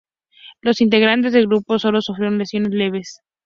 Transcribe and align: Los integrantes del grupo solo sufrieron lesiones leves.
Los 0.61 0.81
integrantes 0.81 1.31
del 1.31 1.45
grupo 1.45 1.77
solo 1.77 2.01
sufrieron 2.01 2.39
lesiones 2.39 2.71
leves. 2.71 3.19